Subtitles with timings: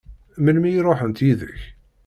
[0.43, 1.61] Melmi i ṛuḥent yid-k?